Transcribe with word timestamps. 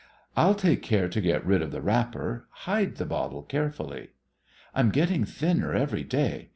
I'll 0.35 0.55
take 0.55 0.81
care 0.81 1.07
to 1.07 1.21
get 1.21 1.45
rid 1.45 1.61
of 1.61 1.69
the 1.71 1.79
wrapper. 1.79 2.47
Hide 2.65 2.95
the 2.95 3.05
bottle 3.05 3.43
carefully. 3.43 4.09
"I'm 4.73 4.89
getting 4.89 5.25
thinner 5.25 5.75
every 5.75 6.03
day. 6.03 6.49